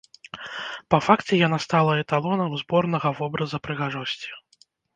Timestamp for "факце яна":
1.07-1.59